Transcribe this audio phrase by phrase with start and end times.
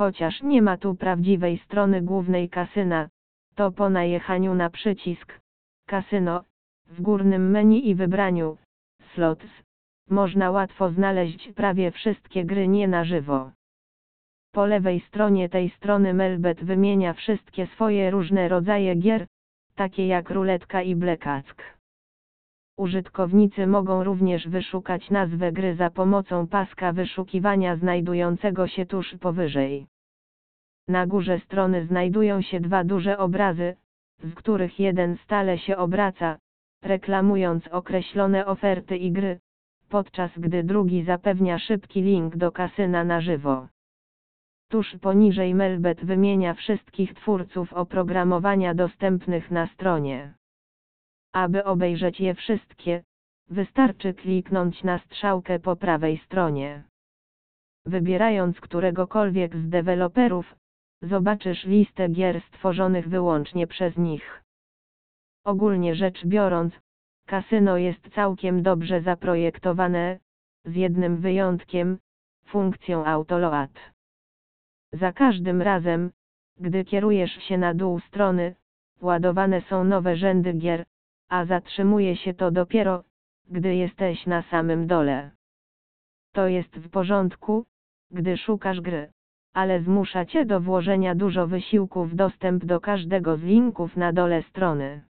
[0.00, 3.08] Chociaż nie ma tu prawdziwej strony głównej kasyna,
[3.54, 5.40] to po najechaniu na przycisk
[5.86, 6.44] Kasyno
[6.86, 8.56] w górnym menu i wybraniu
[9.14, 9.46] Slots
[10.10, 13.50] można łatwo znaleźć prawie wszystkie gry nie na żywo.
[14.52, 19.26] Po lewej stronie tej strony Melbet wymienia wszystkie swoje różne rodzaje gier,
[19.74, 21.79] takie jak ruletka i blekack.
[22.80, 29.86] Użytkownicy mogą również wyszukać nazwę gry za pomocą paska wyszukiwania znajdującego się tuż powyżej.
[30.88, 33.76] Na górze strony znajdują się dwa duże obrazy,
[34.24, 36.38] z których jeden stale się obraca,
[36.82, 39.40] reklamując określone oferty i gry,
[39.88, 43.68] podczas gdy drugi zapewnia szybki link do kasyna na żywo.
[44.68, 50.39] Tuż poniżej Melbet wymienia wszystkich twórców oprogramowania dostępnych na stronie.
[51.32, 53.02] Aby obejrzeć je wszystkie,
[53.48, 56.82] wystarczy kliknąć na strzałkę po prawej stronie.
[57.86, 60.54] Wybierając któregokolwiek z deweloperów,
[61.02, 64.42] zobaczysz listę gier stworzonych wyłącznie przez nich.
[65.44, 66.74] Ogólnie rzecz biorąc,
[67.26, 70.18] kasyno jest całkiem dobrze zaprojektowane,
[70.64, 71.98] z jednym wyjątkiem,
[72.44, 73.70] funkcją autoload.
[74.92, 76.10] Za każdym razem,
[76.56, 78.54] gdy kierujesz się na dół strony,
[79.00, 80.84] ładowane są nowe rzędy gier,
[81.30, 83.04] a zatrzymuje się to dopiero,
[83.50, 85.30] gdy jesteś na samym dole.
[86.32, 87.64] To jest w porządku,
[88.10, 89.12] gdy szukasz gry,
[89.54, 94.42] ale zmusza cię do włożenia dużo wysiłku w dostęp do każdego z linków na dole
[94.42, 95.09] strony.